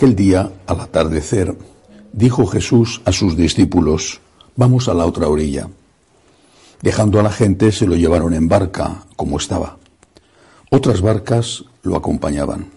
[0.00, 1.54] Aquel día, al atardecer,
[2.14, 4.22] dijo Jesús a sus discípulos,
[4.56, 5.68] vamos a la otra orilla.
[6.80, 9.76] Dejando a la gente, se lo llevaron en barca, como estaba.
[10.70, 12.70] Otras barcas lo acompañaban.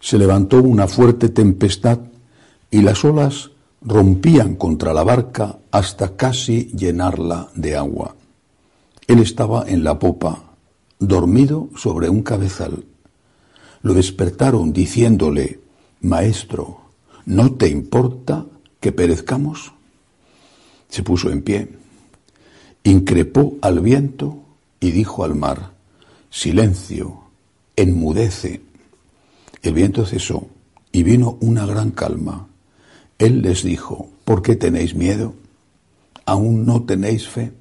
[0.00, 1.98] Se levantó una fuerte tempestad
[2.70, 3.50] y las olas
[3.82, 8.16] rompían contra la barca hasta casi llenarla de agua.
[9.06, 10.44] Él estaba en la popa,
[10.98, 12.86] dormido sobre un cabezal.
[13.82, 15.65] Lo despertaron diciéndole,
[16.06, 16.82] Maestro,
[17.26, 18.46] ¿no te importa
[18.78, 19.72] que perezcamos?
[20.88, 21.68] Se puso en pie,
[22.84, 24.38] increpó al viento
[24.78, 25.72] y dijo al mar,
[26.30, 27.22] Silencio,
[27.74, 28.60] enmudece.
[29.62, 30.46] El viento cesó
[30.92, 32.46] y vino una gran calma.
[33.18, 35.34] Él les dijo, ¿por qué tenéis miedo?
[36.24, 37.52] ¿Aún no tenéis fe?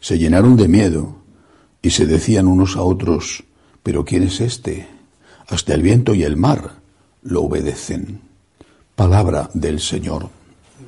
[0.00, 1.16] Se llenaron de miedo
[1.82, 3.44] y se decían unos a otros,
[3.82, 4.88] ¿pero quién es este?
[5.48, 6.85] Hasta el viento y el mar
[7.26, 8.20] lo obedecen.
[8.94, 10.28] Palabra del Señor.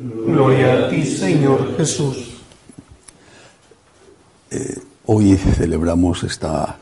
[0.01, 2.39] Gloria a ti, Señor Jesús.
[4.51, 6.79] Eh, hoy celebramos esta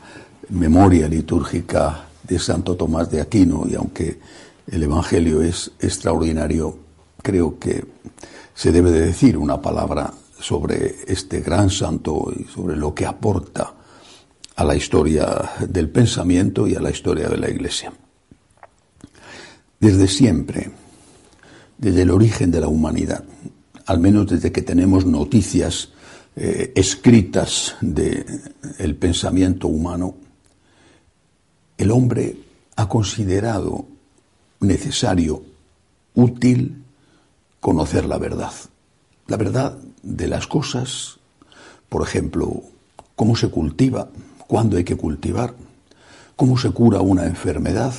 [0.49, 4.19] memoria litúrgica de Santo Tomás de Aquino y aunque
[4.67, 6.77] el Evangelio es extraordinario,
[7.21, 7.85] creo que
[8.53, 13.73] se debe de decir una palabra sobre este gran santo y sobre lo que aporta
[14.55, 17.91] a la historia del pensamiento y a la historia de la Iglesia.
[19.79, 20.71] Desde siempre,
[21.77, 23.23] desde el origen de la humanidad,
[23.85, 25.89] al menos desde que tenemos noticias
[26.35, 30.15] eh, escritas del pensamiento humano,
[31.77, 32.37] el hombre
[32.75, 33.85] ha considerado
[34.59, 35.43] necesario,
[36.15, 36.83] útil,
[37.59, 38.51] conocer la verdad.
[39.27, 41.19] La verdad de las cosas,
[41.89, 42.63] por ejemplo,
[43.15, 44.09] cómo se cultiva,
[44.47, 45.53] cuándo hay que cultivar,
[46.35, 47.93] cómo se cura una enfermedad,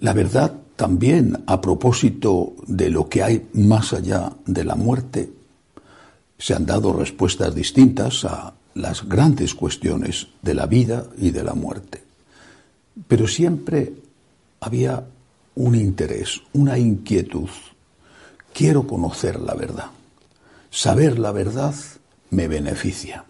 [0.00, 5.32] la verdad también a propósito de lo que hay más allá de la muerte.
[6.38, 11.54] Se han dado respuestas distintas a las grandes cuestiones de la vida y de la
[11.54, 12.02] muerte.
[13.08, 13.94] Pero siempre
[14.60, 15.06] había
[15.54, 17.48] un interés, una inquietud.
[18.52, 19.90] Quiero conocer la verdad.
[20.70, 21.74] Saber la verdad
[22.30, 23.24] me beneficia.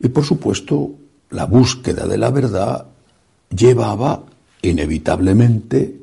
[0.00, 0.92] Y por supuesto,
[1.30, 2.86] la búsqueda de la verdad
[3.50, 4.24] llevaba
[4.62, 6.00] inevitablemente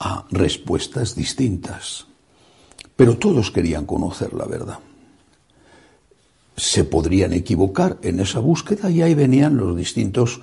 [0.00, 2.06] a respuestas distintas.
[2.96, 4.78] Pero todos querían conocer la verdad.
[6.56, 10.40] Se podrían equivocar en esa búsqueda y ahí venían los distintos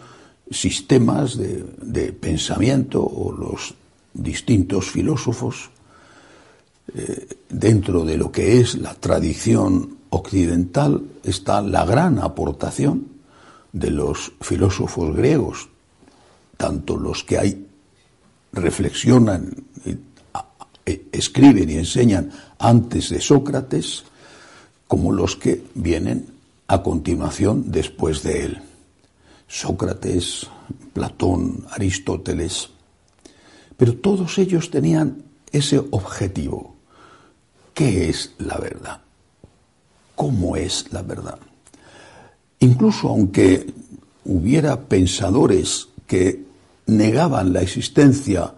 [0.50, 3.74] sistemas de, pensamiento o los
[4.14, 5.72] distintos filósofos
[6.94, 13.08] eh, dentro de lo que es la tradición occidental está la gran aportación
[13.74, 15.68] de los filósofos griegos,
[16.58, 17.68] tanto los que hay
[18.54, 19.54] reflexionan,
[20.86, 24.04] e, escriben y enseñan antes de Sócrates,
[24.88, 26.28] como los que vienen
[26.68, 28.62] a continuación después de él.
[29.48, 30.48] Sócrates,
[30.94, 32.70] Platón, Aristóteles.
[33.78, 36.76] Pero todos ellos tenían ese objetivo.
[37.74, 39.02] ¿Qué es la verdad?
[40.16, 41.40] ¿Cómo es la verdad?
[42.60, 43.68] Incluso aunque
[44.24, 46.44] hubiera pensadores que
[46.88, 48.54] negaban la existencia,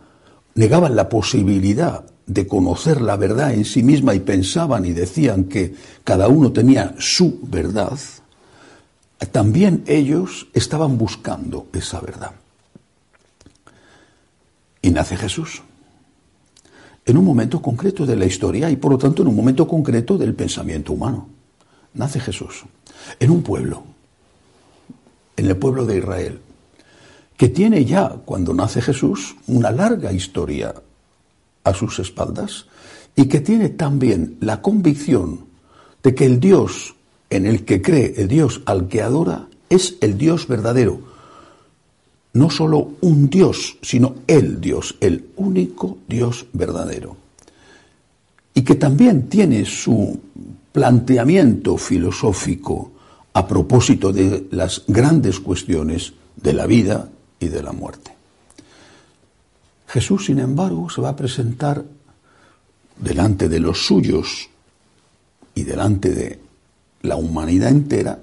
[0.56, 5.74] negaban la posibilidad de conocer la verdad en sí misma y pensaban y decían que
[6.04, 7.98] cada uno tenía su verdad,
[9.32, 12.32] también ellos estaban buscando esa verdad.
[14.82, 15.62] Y nace Jesús
[17.06, 20.18] en un momento concreto de la historia y por lo tanto en un momento concreto
[20.18, 21.30] del pensamiento humano.
[21.94, 22.66] Nace Jesús
[23.20, 23.84] en un pueblo,
[25.38, 26.42] en el pueblo de Israel,
[27.38, 30.74] que tiene ya, cuando nace Jesús, una larga historia
[31.64, 32.66] a sus espaldas
[33.16, 35.46] y que tiene también la convicción
[36.02, 36.96] de que el Dios
[37.30, 41.00] en el que cree, el Dios al que adora, es el Dios verdadero.
[42.34, 47.18] No solo un Dios, sino el Dios, el único Dios verdadero.
[48.54, 50.20] y que también tiene su
[50.72, 52.92] planteamiento filosófico
[53.34, 57.08] a propósito de las grandes cuestiones de la vida
[57.40, 58.12] y de la muerte.
[59.88, 61.84] Jesús, sin embargo, se va a presentar
[62.98, 64.50] delante de los suyos
[65.56, 66.40] y delante de
[67.02, 68.20] la humanidad entera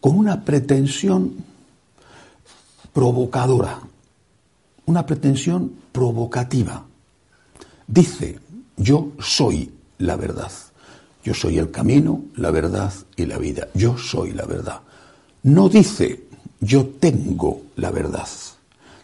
[0.00, 1.34] con una pretensión
[2.92, 3.80] provocadora,
[4.86, 6.84] una pretensión provocativa.
[7.86, 8.38] Dice,
[8.76, 10.52] yo soy la verdad.
[11.24, 13.68] Yo soy el camino, la verdad y la vida.
[13.74, 14.80] Yo soy la verdad.
[15.42, 16.25] No dice,
[16.60, 18.28] yo tengo la verdad.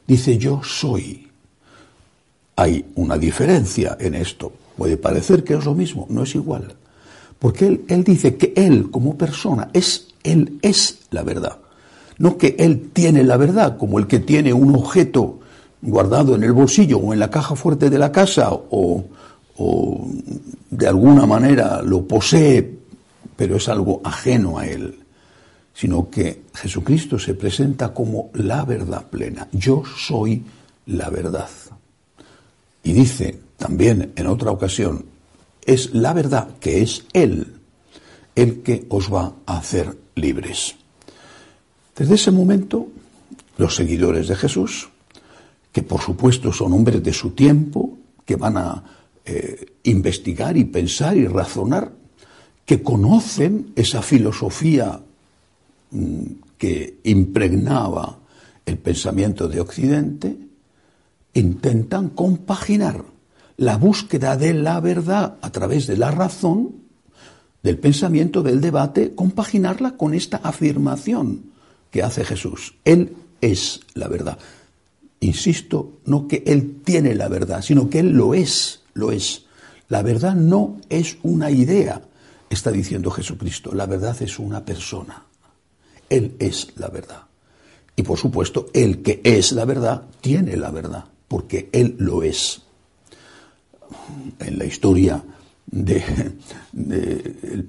[0.07, 1.29] Dice, yo soy.
[2.57, 4.53] Hay una diferencia en esto.
[4.77, 6.75] Puede parecer que es lo mismo, no es igual.
[7.39, 11.59] Porque él, él dice que él como persona es, él es la verdad.
[12.19, 15.41] No que él tiene la verdad, como el que tiene un objeto
[15.81, 19.05] guardado en el bolsillo o en la caja fuerte de la casa o,
[19.59, 20.07] o
[20.71, 22.79] de alguna manera lo posee,
[23.37, 25.02] pero es algo ajeno a él,
[25.75, 29.49] sino que Jesucristo se presenta como la verdad plena.
[29.53, 30.45] Yo soy
[30.87, 31.49] la verdad.
[32.83, 35.05] Y dice también en otra ocasión,
[35.65, 37.55] es la verdad que es Él
[38.35, 40.75] el que os va a hacer libres.
[41.95, 42.89] Desde ese momento,
[43.59, 44.89] los seguidores de Jesús,
[45.71, 48.83] que por supuesto son hombres de su tiempo, que van a
[49.25, 51.93] eh, investigar y pensar y razonar,
[52.65, 55.01] que conocen esa filosofía
[56.59, 58.19] que impregnaba
[58.65, 60.37] el pensamiento de Occidente,
[61.35, 63.05] intentan compaginar
[63.57, 66.83] la búsqueda de la verdad a través de la razón,
[67.63, 71.53] del pensamiento, del debate, compaginarla con esta afirmación
[71.91, 72.75] que hace Jesús.
[72.85, 74.39] Él es la verdad.
[75.21, 79.45] Insisto, no que Él tiene la verdad, sino que Él lo es, lo es.
[79.89, 82.03] La verdad no es una idea,
[82.51, 85.27] está diciendo Jesucristo, la verdad es una persona.
[86.13, 87.23] Él es la verdad.
[87.97, 92.63] Y por supuesto, el que es la verdad tiene la verdad, porque Él lo es
[94.39, 95.23] en la historia
[95.67, 96.35] del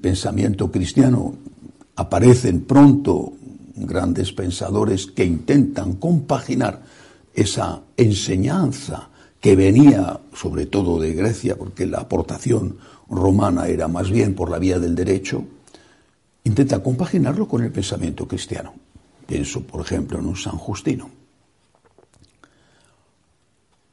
[0.01, 1.35] pensamiento cristiano
[1.95, 3.33] aparecen pronto
[3.75, 6.81] grandes pensadores que intentan compaginar
[7.33, 9.09] esa enseñanza
[9.39, 12.77] que venía sobre todo de Grecia, porque la aportación
[13.09, 15.43] romana era más bien por la vía del derecho,
[16.43, 18.73] intenta compaginarlo con el pensamiento cristiano.
[19.25, 21.09] Pienso, por ejemplo, en un San Justino.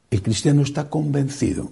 [0.09, 1.71] El cristiano está convencido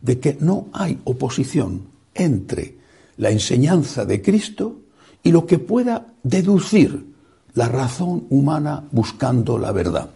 [0.00, 1.82] de que no hay oposición
[2.14, 2.76] entre
[3.18, 4.80] la enseñanza de Cristo
[5.22, 7.12] y lo que pueda deducir
[7.54, 10.10] la razón humana buscando la verdad.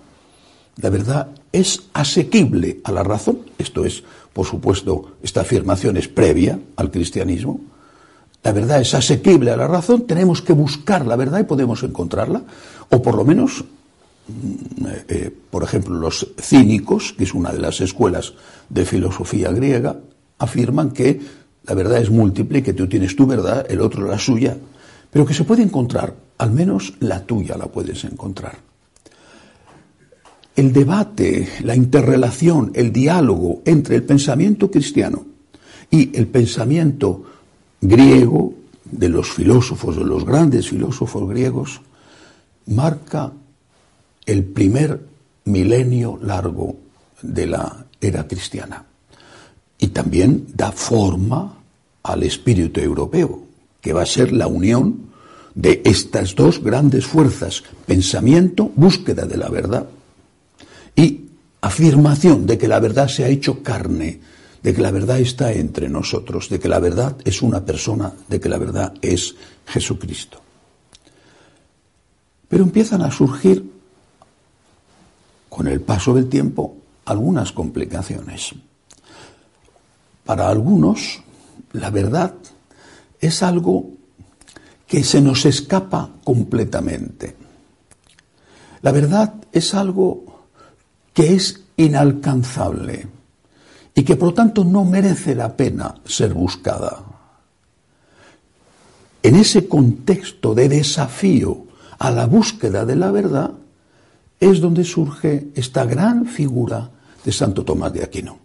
[0.78, 4.02] La verdad es asequible a la razón, esto es,
[4.32, 7.61] por supuesto, esta afirmación es previa al cristianismo.
[8.43, 12.43] La verdad es asequible a la razón, tenemos que buscar la verdad y podemos encontrarla,
[12.91, 13.65] o por lo menos
[14.29, 18.35] Mm, eh, eh, por ejemplo, los cínicos, que es una de las escuelas
[18.69, 20.00] de filosofía griega,
[20.38, 21.21] afirman que
[21.65, 24.56] la verdad es múltiple, que tú tienes tu verdad, el otro la suya,
[25.11, 28.59] pero que se puede encontrar, al menos la tuya la puedes encontrar.
[30.55, 35.25] El debate, la interrelación, el diálogo entre el pensamiento cristiano
[35.91, 37.23] y el pensamiento
[37.88, 41.81] griego de los filósofos, de los grandes filósofos griegos,
[42.66, 43.33] marca
[44.25, 45.00] el primer
[45.45, 46.76] milenio largo
[47.23, 48.85] de la era cristiana.
[49.78, 51.55] Y también da forma
[52.02, 53.43] al espíritu europeo,
[53.81, 55.07] que va a ser la unión
[55.55, 59.87] de estas dos grandes fuerzas, pensamiento, búsqueda de la verdad,
[60.95, 61.26] y
[61.61, 64.21] afirmación de que la verdad se ha hecho carne,
[64.62, 68.40] de que la verdad está entre nosotros, de que la verdad es una persona, de
[68.40, 69.34] que la verdad es
[69.66, 70.40] Jesucristo.
[72.48, 73.70] Pero empiezan a surgir
[75.48, 78.54] con el paso del tiempo algunas complicaciones.
[80.25, 81.22] Para algunos,
[81.72, 82.34] la verdad
[83.20, 83.90] es algo
[84.86, 87.36] que se nos escapa completamente.
[88.82, 90.46] La verdad es algo
[91.12, 93.15] que es inalcanzable
[93.97, 97.03] y que por lo tanto no merece la pena ser buscada.
[99.23, 101.65] En ese contexto de desafío
[101.99, 103.53] a la búsqueda de la verdad,
[104.38, 106.91] es donde surge esta gran figura
[107.25, 108.38] de Santo Tomás de Aquino.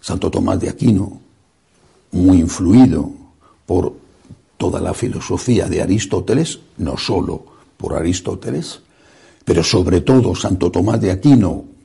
[0.00, 1.20] Santo Tomás de Aquino,
[2.12, 3.12] muy influido
[3.66, 3.92] por
[4.56, 7.44] toda la filosofía de Aristóteles, no solo
[7.76, 8.80] por Aristóteles,
[9.44, 11.75] pero sobre todo Santo Tomás de Aquino,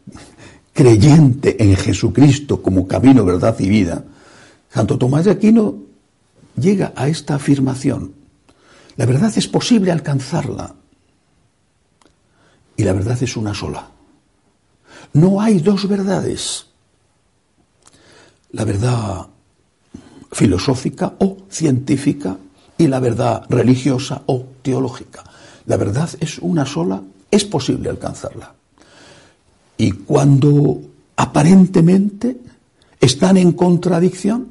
[0.73, 4.03] creyente en Jesucristo como camino, verdad y vida,
[4.73, 5.75] Santo Tomás de Aquino
[6.55, 8.13] llega a esta afirmación.
[8.95, 10.75] La verdad es posible alcanzarla.
[12.77, 13.89] Y la verdad es una sola.
[15.13, 16.67] No hay dos verdades.
[18.51, 19.27] La verdad
[20.31, 22.37] filosófica o científica
[22.77, 25.23] y la verdad religiosa o teológica.
[25.65, 28.55] La verdad es una sola, es posible alcanzarla.
[29.81, 30.79] Y cuando
[31.15, 32.37] aparentemente
[32.99, 34.49] están en contradicción,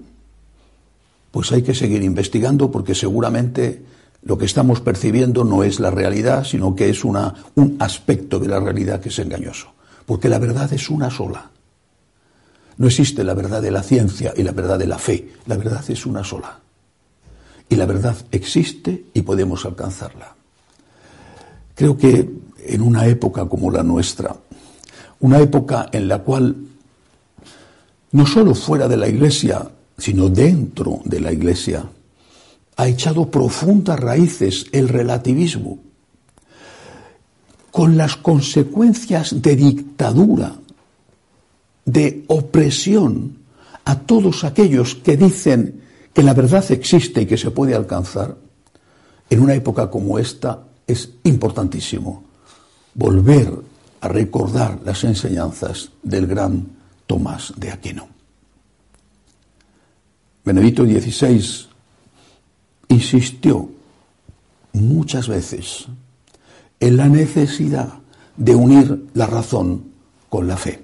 [1.30, 3.80] pues hay que seguir investigando porque seguramente
[4.24, 8.48] lo que estamos percibiendo no es la realidad, sino que es una, un aspecto de
[8.48, 9.68] la realidad que es engañoso.
[10.04, 11.48] Porque la verdad es una sola.
[12.78, 15.28] No existe la verdad de la ciencia y la verdad de la fe.
[15.46, 16.58] La verdad es una sola.
[17.68, 20.34] Y la verdad existe y podemos alcanzarla.
[21.76, 22.28] Creo que
[22.66, 24.34] en una época como la nuestra,
[25.20, 26.56] una época en la cual
[28.12, 31.84] no solo fuera de la iglesia, sino dentro de la iglesia,
[32.76, 35.78] ha echado profundas raíces el relativismo,
[37.70, 40.54] con las consecuencias de dictadura,
[41.84, 43.38] de opresión
[43.84, 48.36] a todos aquellos que dicen que la verdad existe y que se puede alcanzar,
[49.28, 52.24] en una época como esta es importantísimo
[52.94, 53.69] volver
[54.00, 56.66] a recordar las enseñanzas del gran
[57.06, 58.08] Tomás de Aquino.
[60.44, 61.68] Benedicto XVI
[62.88, 63.70] insistió
[64.72, 65.86] muchas veces
[66.78, 67.94] en la necesidad
[68.36, 69.84] de unir la razón
[70.28, 70.80] con la fe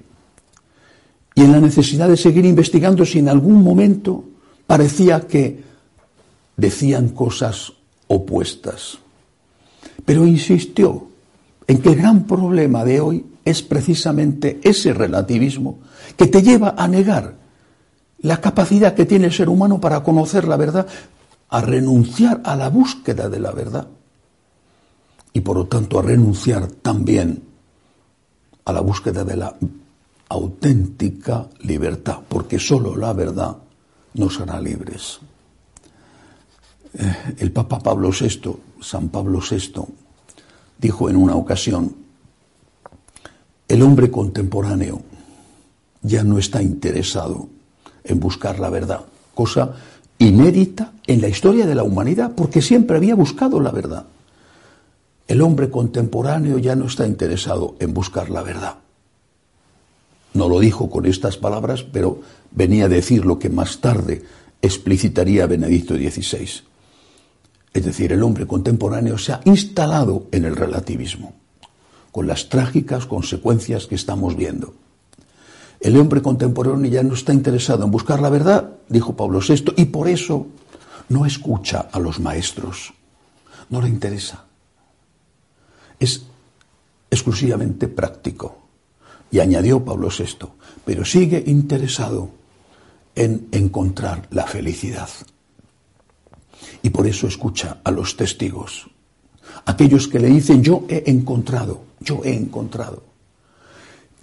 [1.35, 4.25] y en la necesidad de seguir investigando si en algún momento
[4.67, 5.63] parecía que
[6.57, 7.73] decían cosas
[8.09, 8.99] opuestas.
[10.05, 11.09] Pero insistió
[11.67, 15.79] en que el gran problema de hoy es precisamente ese relativismo
[16.17, 17.35] que te lleva a negar
[18.21, 20.87] la capacidad que tiene el ser humano para conocer la verdad,
[21.49, 23.87] a renunciar a la búsqueda de la verdad
[25.33, 27.43] y por lo tanto a renunciar también
[28.65, 29.55] a la búsqueda de la
[30.29, 33.57] auténtica libertad, porque solo la verdad
[34.15, 35.21] nos hará libres.
[36.95, 39.83] Eh, el Papa Pablo VI, San Pablo VI,
[40.79, 41.95] dijo en una ocasión,
[43.69, 45.03] el hombre contemporáneo
[46.03, 47.49] ya no está interesado
[48.05, 49.01] en buscar la verdad,
[49.35, 49.75] cosa
[50.19, 54.07] inédita en la historia de la humanidad, porque siempre había buscado la verdad.
[55.27, 58.77] El hombre contemporáneo ya no está interesado en buscar la verdad.
[60.35, 62.21] No lo dijo con estas palabras, pero
[62.53, 64.23] venía a decir lo que más tarde
[64.63, 66.63] explicitaría Benedicto XVI.
[67.77, 71.35] Es decir, el hombre contemporáneo se ha instalado en el relativismo,
[72.11, 74.73] con las trágicas consecuencias que estamos viendo.
[75.79, 79.85] El hombre contemporáneo ya no está interesado en buscar la verdad, dijo Pablo VI, y
[79.85, 80.47] por eso
[81.11, 82.95] no escucha a los maestros,
[83.69, 84.47] no le interesa.
[86.01, 86.23] Es
[87.11, 88.57] exclusivamente práctico.
[89.31, 90.49] Y añadió Pablo VI,
[90.87, 92.31] pero sigue interesado
[93.15, 95.11] en encontrar la felicidad.
[96.83, 98.89] Y por eso escucha a los testigos,
[99.65, 103.03] aquellos que le dicen yo he encontrado, yo he encontrado.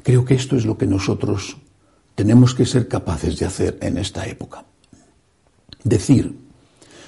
[0.03, 1.57] Creo que esto es lo que nosotros
[2.15, 4.65] tenemos que ser capaces de hacer en esta época.
[5.83, 6.35] Decir,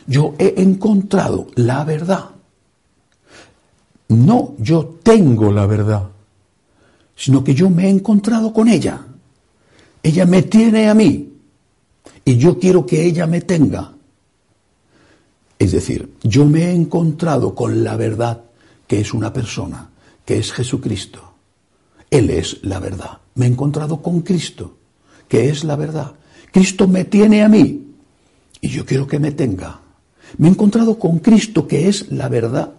[0.08, 2.30] yo he encontrado la verdad.
[4.08, 6.10] No yo tengo la verdad,
[7.16, 9.02] sino que yo me he encontrado con ella.
[10.04, 11.34] Ella me tiene a mí
[12.24, 13.95] y yo quiero que ella me tenga.
[15.58, 18.44] Es decir, yo me he encontrado con la verdad
[18.88, 19.90] que es una persona,
[20.26, 21.34] que es Jesucristo.
[22.10, 23.20] Él es la verdad.
[23.36, 24.78] Me he encontrado con Cristo,
[25.28, 26.14] que es la verdad.
[26.52, 27.96] Cristo me tiene a mí
[28.62, 29.82] y yo quiero que me tenga.
[30.38, 32.74] Me he encontrado con Cristo, que es la verdad.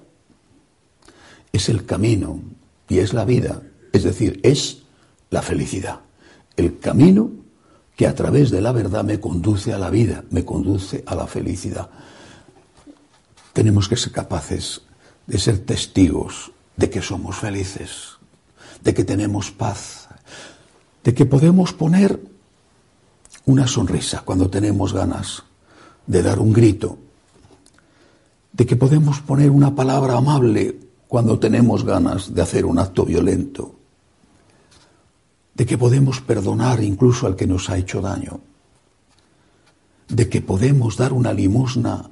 [1.53, 2.41] Es el camino
[2.89, 3.63] y es la vida.
[3.93, 4.83] Es decir, es
[5.31, 6.01] la felicidad.
[6.57, 7.31] El camino
[7.97, 11.27] que a través de la verdad me conduce a la vida, me conduce a la
[11.27, 11.89] felicidad.
[13.57, 14.83] Tenemos que ser capaces
[15.27, 18.21] de ser testigos de que somos felices,
[18.85, 20.13] de que tenemos paz,
[21.03, 22.21] de que podemos poner
[23.47, 25.43] una sonrisa cuando tenemos ganas
[26.07, 26.99] de dar un grito,
[28.53, 30.77] de que podemos poner una palabra amable
[31.09, 33.75] cuando tenemos ganas de hacer un acto violento,
[35.55, 38.39] de que podemos perdonar incluso al que nos ha hecho daño,
[40.09, 42.11] de que podemos dar una limosna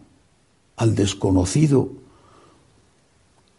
[0.76, 1.90] al desconocido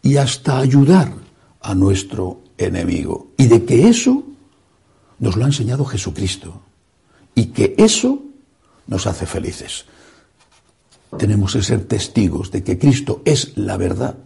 [0.02, 1.12] y hasta ayudar
[1.60, 3.28] a nuestro enemigo.
[3.36, 4.22] Y de que eso
[5.18, 6.60] nos lo ha enseñado Jesucristo.
[7.34, 8.22] Y que eso
[8.86, 9.84] nos hace felices.
[11.18, 14.16] Tenemos que ser testigos de que Cristo es la verdad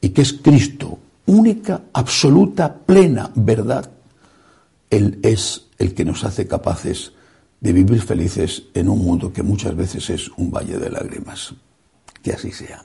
[0.00, 3.90] y que es Cristo única, absoluta, plena verdad.
[4.90, 7.12] Él es el que nos hace capaces
[7.60, 11.54] de vivir felices en un mundo que muchas veces es un valle de lágrimas.
[12.22, 12.84] Que así sea.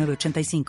[0.09, 0.63] 85.